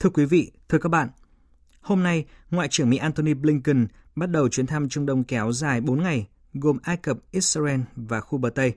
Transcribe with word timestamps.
Thưa 0.00 0.10
quý 0.10 0.24
vị, 0.24 0.52
thưa 0.68 0.78
các 0.78 0.88
bạn, 0.88 1.08
hôm 1.80 2.02
nay, 2.02 2.24
Ngoại 2.50 2.68
trưởng 2.68 2.90
Mỹ 2.90 2.96
Antony 2.96 3.34
Blinken 3.34 3.86
bắt 4.16 4.30
đầu 4.30 4.48
chuyến 4.48 4.66
thăm 4.66 4.88
Trung 4.88 5.06
Đông 5.06 5.24
kéo 5.24 5.52
dài 5.52 5.80
4 5.80 6.02
ngày, 6.02 6.28
gồm 6.54 6.78
Ai 6.82 6.96
Cập, 6.96 7.16
Israel 7.30 7.80
và 7.96 8.20
khu 8.20 8.38
bờ 8.38 8.50
Tây. 8.50 8.74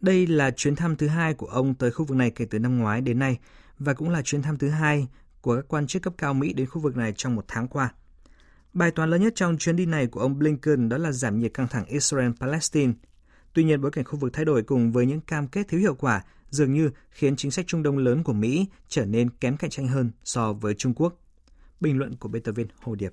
Đây 0.00 0.26
là 0.26 0.50
chuyến 0.50 0.76
thăm 0.76 0.96
thứ 0.96 1.08
hai 1.08 1.34
của 1.34 1.46
ông 1.46 1.74
tới 1.74 1.90
khu 1.90 2.04
vực 2.04 2.16
này 2.16 2.30
kể 2.30 2.46
từ 2.50 2.58
năm 2.58 2.78
ngoái 2.78 3.00
đến 3.00 3.18
nay 3.18 3.38
và 3.78 3.94
cũng 3.94 4.10
là 4.10 4.22
chuyến 4.22 4.42
thăm 4.42 4.58
thứ 4.58 4.68
hai 4.68 5.08
của 5.40 5.56
các 5.56 5.64
quan 5.68 5.86
chức 5.86 6.02
cấp 6.02 6.14
cao 6.18 6.34
Mỹ 6.34 6.52
đến 6.52 6.66
khu 6.66 6.80
vực 6.80 6.96
này 6.96 7.12
trong 7.16 7.34
một 7.34 7.44
tháng 7.48 7.68
qua. 7.68 7.92
Bài 8.72 8.90
toán 8.90 9.10
lớn 9.10 9.22
nhất 9.22 9.32
trong 9.36 9.58
chuyến 9.58 9.76
đi 9.76 9.86
này 9.86 10.06
của 10.06 10.20
ông 10.20 10.38
Blinken 10.38 10.88
đó 10.88 10.98
là 10.98 11.12
giảm 11.12 11.38
nhiệt 11.38 11.54
căng 11.54 11.68
thẳng 11.68 11.84
Israel-Palestine. 11.88 12.92
Tuy 13.54 13.64
nhiên, 13.64 13.80
bối 13.80 13.90
cảnh 13.90 14.04
khu 14.04 14.18
vực 14.18 14.32
thay 14.32 14.44
đổi 14.44 14.62
cùng 14.62 14.92
với 14.92 15.06
những 15.06 15.20
cam 15.20 15.48
kết 15.48 15.68
thiếu 15.68 15.80
hiệu 15.80 15.94
quả 15.94 16.22
dường 16.50 16.72
như 16.72 16.90
khiến 17.10 17.36
chính 17.36 17.50
sách 17.50 17.66
Trung 17.66 17.82
Đông 17.82 17.98
lớn 17.98 18.22
của 18.22 18.32
Mỹ 18.32 18.66
trở 18.88 19.04
nên 19.04 19.30
kém 19.30 19.56
cạnh 19.56 19.70
tranh 19.70 19.88
hơn 19.88 20.10
so 20.24 20.52
với 20.52 20.74
Trung 20.74 20.94
Quốc. 20.94 21.14
Bình 21.80 21.98
luận 21.98 22.16
của 22.16 22.28
biên 22.28 22.42
tập 22.42 22.52
viên 22.52 22.66
Hồ 22.80 22.94
Điệp. 22.94 23.12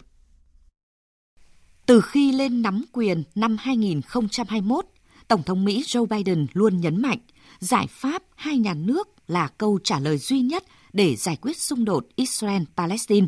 Từ 1.85 2.02
khi 2.02 2.31
lên 2.31 2.61
nắm 2.61 2.83
quyền 2.91 3.23
năm 3.35 3.57
2021, 3.59 4.85
Tổng 5.27 5.43
thống 5.43 5.66
Mỹ 5.66 5.83
Joe 5.85 6.05
Biden 6.05 6.47
luôn 6.53 6.81
nhấn 6.81 7.02
mạnh 7.02 7.19
giải 7.59 7.88
pháp 7.89 8.23
hai 8.35 8.58
nhà 8.58 8.73
nước 8.73 9.09
là 9.27 9.47
câu 9.47 9.80
trả 9.83 9.99
lời 9.99 10.17
duy 10.17 10.39
nhất 10.41 10.63
để 10.94 11.16
giải 11.16 11.38
quyết 11.41 11.58
xung 11.58 11.85
đột 11.85 12.08
Israel-Palestine. 12.16 13.27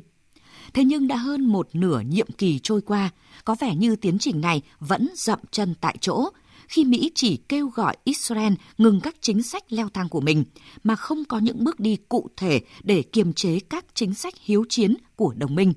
Thế 0.74 0.84
nhưng 0.84 1.08
đã 1.08 1.16
hơn 1.16 1.46
một 1.46 1.70
nửa 1.74 2.00
nhiệm 2.00 2.32
kỳ 2.32 2.60
trôi 2.60 2.82
qua, 2.82 3.10
có 3.46 3.56
vẻ 3.60 3.76
như 3.76 3.96
tiến 3.96 4.18
trình 4.20 4.42
này 4.42 4.62
vẫn 4.80 5.10
dậm 5.16 5.40
chân 5.52 5.76
tại 5.82 5.98
chỗ 6.02 6.30
khi 6.68 6.86
Mỹ 6.86 7.12
chỉ 7.16 7.38
kêu 7.38 7.68
gọi 7.68 7.98
Israel 8.04 8.54
ngừng 8.78 9.02
các 9.02 9.16
chính 9.22 9.44
sách 9.44 9.64
leo 9.70 9.90
thang 9.90 10.10
của 10.10 10.22
mình 10.22 10.44
mà 10.84 10.96
không 10.96 11.26
có 11.26 11.40
những 11.40 11.64
bước 11.64 11.80
đi 11.80 11.98
cụ 12.10 12.30
thể 12.38 12.62
để 12.84 13.02
kiềm 13.02 13.34
chế 13.34 13.60
các 13.60 13.86
chính 13.94 14.14
sách 14.14 14.34
hiếu 14.44 14.66
chiến 14.70 14.96
của 15.16 15.34
đồng 15.38 15.56
minh. 15.56 15.74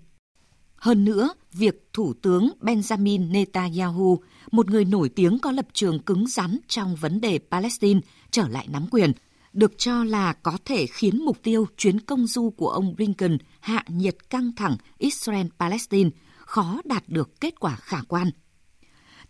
Hơn 0.76 1.04
nữa, 1.04 1.34
việc 1.52 1.88
Thủ 1.92 2.14
tướng 2.22 2.50
Benjamin 2.60 3.30
Netanyahu, 3.30 4.22
một 4.50 4.70
người 4.70 4.84
nổi 4.84 5.08
tiếng 5.08 5.38
có 5.38 5.50
lập 5.50 5.66
trường 5.72 5.98
cứng 5.98 6.26
rắn 6.26 6.58
trong 6.68 6.96
vấn 6.96 7.20
đề 7.20 7.38
Palestine, 7.50 8.00
trở 8.30 8.48
lại 8.48 8.68
nắm 8.70 8.86
quyền, 8.90 9.12
được 9.52 9.78
cho 9.78 10.04
là 10.04 10.32
có 10.32 10.58
thể 10.64 10.86
khiến 10.86 11.24
mục 11.24 11.42
tiêu 11.42 11.66
chuyến 11.76 12.00
công 12.00 12.26
du 12.26 12.50
của 12.50 12.68
ông 12.68 12.94
Blinken 12.96 13.38
hạ 13.60 13.84
nhiệt 13.88 14.30
căng 14.30 14.52
thẳng 14.56 14.76
Israel-Palestine 14.98 16.10
khó 16.38 16.80
đạt 16.84 17.08
được 17.08 17.40
kết 17.40 17.60
quả 17.60 17.76
khả 17.76 17.98
quan. 18.08 18.30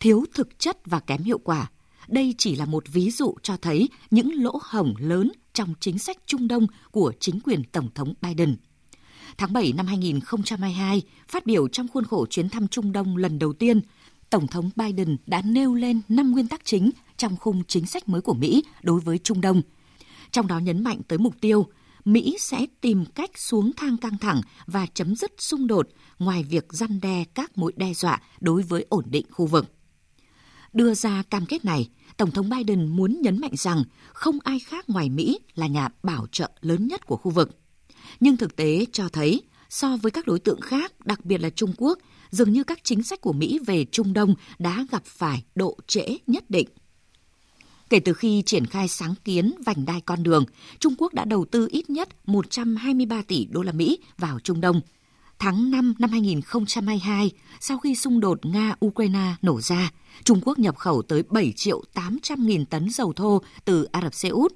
Thiếu 0.00 0.24
thực 0.34 0.58
chất 0.58 0.78
và 0.84 1.00
kém 1.00 1.22
hiệu 1.22 1.38
quả, 1.38 1.70
đây 2.08 2.34
chỉ 2.38 2.56
là 2.56 2.64
một 2.64 2.84
ví 2.92 3.10
dụ 3.10 3.34
cho 3.42 3.56
thấy 3.56 3.88
những 4.10 4.42
lỗ 4.42 4.58
hổng 4.62 4.94
lớn 4.98 5.32
trong 5.52 5.74
chính 5.80 5.98
sách 5.98 6.16
Trung 6.26 6.48
Đông 6.48 6.66
của 6.90 7.12
chính 7.20 7.40
quyền 7.40 7.64
Tổng 7.64 7.88
thống 7.94 8.14
Biden. 8.20 8.56
Tháng 9.38 9.52
7 9.52 9.72
năm 9.72 9.86
2022, 9.86 11.02
phát 11.28 11.46
biểu 11.46 11.68
trong 11.68 11.88
khuôn 11.88 12.04
khổ 12.04 12.26
chuyến 12.26 12.48
thăm 12.48 12.68
Trung 12.68 12.92
Đông 12.92 13.16
lần 13.16 13.38
đầu 13.38 13.52
tiên, 13.52 13.80
Tổng 14.30 14.46
thống 14.46 14.70
Biden 14.76 15.16
đã 15.26 15.42
nêu 15.44 15.74
lên 15.74 16.00
5 16.08 16.32
nguyên 16.32 16.48
tắc 16.48 16.64
chính 16.64 16.90
trong 17.16 17.36
khung 17.36 17.62
chính 17.64 17.86
sách 17.86 18.08
mới 18.08 18.20
của 18.20 18.34
Mỹ 18.34 18.64
đối 18.82 19.00
với 19.00 19.18
Trung 19.18 19.40
Đông. 19.40 19.62
Trong 20.30 20.46
đó 20.46 20.58
nhấn 20.58 20.84
mạnh 20.84 21.00
tới 21.08 21.18
mục 21.18 21.34
tiêu 21.40 21.66
Mỹ 22.04 22.36
sẽ 22.40 22.66
tìm 22.80 23.04
cách 23.04 23.30
xuống 23.38 23.70
thang 23.76 23.96
căng 23.96 24.18
thẳng 24.18 24.40
và 24.66 24.86
chấm 24.94 25.16
dứt 25.16 25.32
xung 25.38 25.66
đột 25.66 25.88
ngoài 26.18 26.42
việc 26.42 26.64
răn 26.70 27.00
đe 27.00 27.24
các 27.34 27.58
mối 27.58 27.72
đe 27.76 27.94
dọa 27.94 28.20
đối 28.40 28.62
với 28.62 28.86
ổn 28.88 29.04
định 29.06 29.26
khu 29.30 29.46
vực. 29.46 29.75
Đưa 30.76 30.94
ra 30.94 31.22
cam 31.30 31.46
kết 31.46 31.64
này, 31.64 31.88
Tổng 32.16 32.30
thống 32.30 32.50
Biden 32.50 32.86
muốn 32.86 33.18
nhấn 33.22 33.40
mạnh 33.40 33.52
rằng 33.56 33.84
không 34.12 34.38
ai 34.44 34.58
khác 34.58 34.90
ngoài 34.90 35.08
Mỹ 35.08 35.38
là 35.54 35.66
nhà 35.66 35.88
bảo 36.02 36.26
trợ 36.32 36.50
lớn 36.60 36.86
nhất 36.86 37.06
của 37.06 37.16
khu 37.16 37.30
vực. 37.30 37.58
Nhưng 38.20 38.36
thực 38.36 38.56
tế 38.56 38.86
cho 38.92 39.08
thấy, 39.08 39.42
so 39.68 39.96
với 39.96 40.10
các 40.10 40.26
đối 40.26 40.38
tượng 40.38 40.60
khác, 40.60 41.06
đặc 41.06 41.24
biệt 41.24 41.40
là 41.40 41.50
Trung 41.50 41.72
Quốc, 41.76 41.98
dường 42.30 42.52
như 42.52 42.64
các 42.64 42.78
chính 42.82 43.02
sách 43.02 43.20
của 43.20 43.32
Mỹ 43.32 43.58
về 43.66 43.84
Trung 43.84 44.12
Đông 44.12 44.34
đã 44.58 44.86
gặp 44.90 45.02
phải 45.04 45.44
độ 45.54 45.76
trễ 45.86 46.16
nhất 46.26 46.50
định. 46.50 46.68
Kể 47.90 48.00
từ 48.00 48.12
khi 48.12 48.42
triển 48.46 48.66
khai 48.66 48.88
sáng 48.88 49.14
kiến 49.24 49.52
vành 49.66 49.84
đai 49.84 50.00
con 50.00 50.22
đường, 50.22 50.44
Trung 50.78 50.94
Quốc 50.98 51.14
đã 51.14 51.24
đầu 51.24 51.44
tư 51.44 51.68
ít 51.70 51.90
nhất 51.90 52.08
123 52.26 53.22
tỷ 53.22 53.44
đô 53.44 53.62
la 53.62 53.72
Mỹ 53.72 53.98
vào 54.18 54.40
Trung 54.40 54.60
Đông. 54.60 54.80
Tháng 55.38 55.70
5 55.70 55.94
năm 55.98 56.10
2022, 56.10 57.30
sau 57.60 57.78
khi 57.78 57.94
xung 57.94 58.20
đột 58.20 58.38
Nga-Ukraine 58.42 59.32
nổ 59.42 59.60
ra, 59.60 59.90
Trung 60.24 60.40
Quốc 60.44 60.58
nhập 60.58 60.76
khẩu 60.76 61.02
tới 61.02 61.22
7 61.30 61.52
triệu 61.56 61.82
800 61.94 62.46
nghìn 62.46 62.66
tấn 62.66 62.90
dầu 62.90 63.12
thô 63.12 63.42
từ 63.64 63.84
Ả 63.84 64.00
Rập 64.02 64.14
Xê 64.14 64.28
Út. 64.28 64.52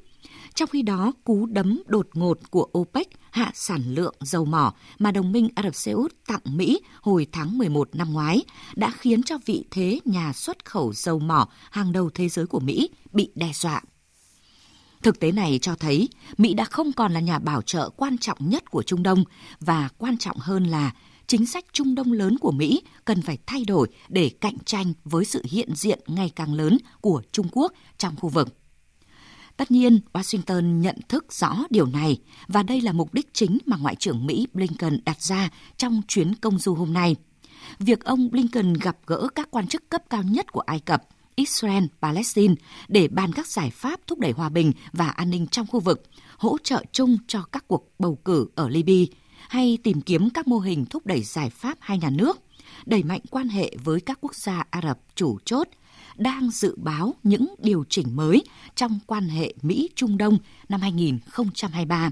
Trong 0.54 0.68
khi 0.68 0.82
đó, 0.82 1.12
cú 1.24 1.46
đấm 1.46 1.82
đột 1.86 2.08
ngột 2.14 2.38
của 2.50 2.68
OPEC 2.78 3.08
hạ 3.30 3.50
sản 3.54 3.94
lượng 3.94 4.14
dầu 4.20 4.44
mỏ 4.44 4.74
mà 4.98 5.10
đồng 5.10 5.32
minh 5.32 5.48
Ả 5.54 5.62
Rập 5.62 5.74
Xê 5.74 5.92
Út 5.92 6.14
tặng 6.26 6.40
Mỹ 6.44 6.80
hồi 7.02 7.26
tháng 7.32 7.58
11 7.58 7.88
năm 7.92 8.12
ngoái 8.12 8.42
đã 8.76 8.90
khiến 8.90 9.22
cho 9.22 9.38
vị 9.46 9.64
thế 9.70 10.00
nhà 10.04 10.32
xuất 10.32 10.64
khẩu 10.64 10.92
dầu 10.92 11.18
mỏ 11.18 11.48
hàng 11.70 11.92
đầu 11.92 12.10
thế 12.14 12.28
giới 12.28 12.46
của 12.46 12.60
Mỹ 12.60 12.90
bị 13.12 13.30
đe 13.34 13.50
dọa. 13.54 13.82
Thực 15.02 15.20
tế 15.20 15.32
này 15.32 15.58
cho 15.62 15.74
thấy 15.74 16.08
Mỹ 16.38 16.54
đã 16.54 16.64
không 16.64 16.92
còn 16.92 17.12
là 17.12 17.20
nhà 17.20 17.38
bảo 17.38 17.62
trợ 17.62 17.90
quan 17.96 18.18
trọng 18.18 18.38
nhất 18.40 18.70
của 18.70 18.82
Trung 18.82 19.02
Đông 19.02 19.24
và 19.60 19.88
quan 19.98 20.18
trọng 20.18 20.38
hơn 20.38 20.64
là 20.64 20.92
chính 21.26 21.46
sách 21.46 21.64
Trung 21.72 21.94
Đông 21.94 22.12
lớn 22.12 22.38
của 22.38 22.50
Mỹ 22.50 22.82
cần 23.04 23.22
phải 23.22 23.38
thay 23.46 23.64
đổi 23.64 23.88
để 24.08 24.30
cạnh 24.40 24.58
tranh 24.64 24.92
với 25.04 25.24
sự 25.24 25.42
hiện 25.50 25.74
diện 25.74 25.98
ngày 26.06 26.30
càng 26.36 26.54
lớn 26.54 26.78
của 27.00 27.22
Trung 27.32 27.46
Quốc 27.52 27.72
trong 27.98 28.16
khu 28.16 28.28
vực. 28.28 28.48
Tất 29.56 29.70
nhiên, 29.70 30.00
Washington 30.12 30.80
nhận 30.80 30.96
thức 31.08 31.32
rõ 31.32 31.56
điều 31.70 31.86
này 31.86 32.18
và 32.48 32.62
đây 32.62 32.80
là 32.80 32.92
mục 32.92 33.14
đích 33.14 33.28
chính 33.32 33.58
mà 33.66 33.76
Ngoại 33.76 33.96
trưởng 33.96 34.26
Mỹ 34.26 34.46
Blinken 34.52 34.98
đặt 35.04 35.22
ra 35.22 35.48
trong 35.76 36.02
chuyến 36.08 36.34
công 36.34 36.58
du 36.58 36.74
hôm 36.74 36.92
nay. 36.92 37.16
Việc 37.78 38.04
ông 38.04 38.30
Blinken 38.30 38.72
gặp 38.72 38.96
gỡ 39.06 39.28
các 39.34 39.50
quan 39.50 39.66
chức 39.66 39.88
cấp 39.88 40.02
cao 40.10 40.22
nhất 40.22 40.52
của 40.52 40.60
Ai 40.60 40.80
Cập, 40.80 41.02
Israel, 41.34 41.84
Palestine 42.02 42.54
để 42.88 43.08
bàn 43.08 43.32
các 43.32 43.46
giải 43.46 43.70
pháp 43.70 44.00
thúc 44.06 44.18
đẩy 44.18 44.32
hòa 44.32 44.48
bình 44.48 44.72
và 44.92 45.08
an 45.08 45.30
ninh 45.30 45.46
trong 45.46 45.66
khu 45.66 45.80
vực, 45.80 46.02
hỗ 46.38 46.58
trợ 46.64 46.84
chung 46.92 47.16
cho 47.26 47.42
các 47.52 47.64
cuộc 47.68 47.88
bầu 47.98 48.18
cử 48.24 48.48
ở 48.54 48.68
Libya 48.68 49.14
hay 49.48 49.78
tìm 49.82 50.00
kiếm 50.00 50.30
các 50.30 50.48
mô 50.48 50.58
hình 50.58 50.84
thúc 50.84 51.06
đẩy 51.06 51.22
giải 51.22 51.50
pháp 51.50 51.78
hai 51.80 51.98
nhà 51.98 52.10
nước, 52.10 52.38
đẩy 52.86 53.02
mạnh 53.02 53.20
quan 53.30 53.48
hệ 53.48 53.76
với 53.84 54.00
các 54.00 54.18
quốc 54.20 54.34
gia 54.34 54.64
Ả 54.70 54.80
Rập 54.82 54.98
chủ 55.14 55.38
chốt 55.44 55.68
đang 56.16 56.50
dự 56.50 56.76
báo 56.78 57.14
những 57.22 57.54
điều 57.58 57.84
chỉnh 57.88 58.16
mới 58.16 58.42
trong 58.74 58.98
quan 59.06 59.28
hệ 59.28 59.54
Mỹ-Trung 59.62 60.18
Đông 60.18 60.38
năm 60.68 60.80
2023. 60.80 62.10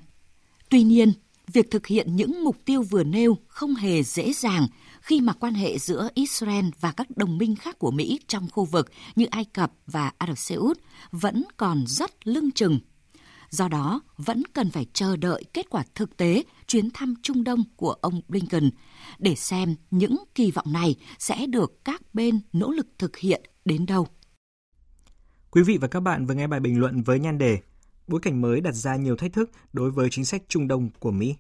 Tuy 0.69 0.83
nhiên, 0.83 1.13
việc 1.53 1.71
thực 1.71 1.87
hiện 1.87 2.17
những 2.17 2.45
mục 2.45 2.57
tiêu 2.65 2.83
vừa 2.83 3.05
nêu 3.05 3.37
không 3.49 3.75
hề 3.75 4.03
dễ 4.03 4.33
dàng 4.33 4.67
khi 5.01 5.21
mà 5.21 5.33
quan 5.33 5.55
hệ 5.55 5.79
giữa 5.79 6.09
Israel 6.15 6.65
và 6.81 6.93
các 6.93 7.17
đồng 7.17 7.39
minh 7.39 7.57
khác 7.57 7.79
của 7.79 7.91
Mỹ 7.91 8.21
trong 8.27 8.49
khu 8.53 8.65
vực 8.65 8.91
như 9.17 9.27
Ai 9.31 9.45
Cập 9.45 9.73
và 9.87 10.13
Ả 10.19 10.27
Rập 10.27 10.39
Xê 10.39 10.55
Út 10.55 10.79
vẫn 11.11 11.45
còn 11.57 11.85
rất 11.87 12.27
lưng 12.27 12.51
chừng. 12.51 12.79
Do 13.51 13.69
đó, 13.69 14.01
vẫn 14.17 14.43
cần 14.53 14.71
phải 14.71 14.87
chờ 14.93 15.17
đợi 15.17 15.45
kết 15.55 15.71
quả 15.71 15.85
thực 15.95 16.17
tế 16.17 16.43
chuyến 16.67 16.91
thăm 16.91 17.15
Trung 17.23 17.45
Đông 17.45 17.65
của 17.77 17.93
ông 17.93 18.21
Blinken 18.29 18.71
để 19.19 19.35
xem 19.35 19.75
những 19.91 20.17
kỳ 20.35 20.51
vọng 20.51 20.73
này 20.73 20.97
sẽ 21.19 21.47
được 21.47 21.85
các 21.85 22.15
bên 22.15 22.41
nỗ 22.53 22.71
lực 22.71 22.87
thực 22.99 23.17
hiện 23.17 23.43
đến 23.65 23.87
đâu. 23.87 24.07
Quý 25.51 25.63
vị 25.63 25.79
và 25.81 25.89
các 25.89 26.01
bạn 26.01 26.27
vừa 26.27 26.35
nghe 26.35 26.47
bài 26.47 26.61
bình 26.61 26.81
luận 26.81 27.03
với 27.03 27.19
nhan 27.19 27.39
đề 27.39 27.59
Bối 28.09 28.21
cảnh 28.21 28.41
mới 28.41 28.61
đặt 28.61 28.73
ra 28.73 28.97
nhiều 28.97 29.17
thách 29.17 29.33
thức 29.33 29.51
đối 29.73 29.91
với 29.91 30.09
chính 30.11 30.25
sách 30.25 30.43
Trung 30.49 30.69
Đông 30.69 30.91
của 30.99 31.11
Mỹ. 31.11 31.37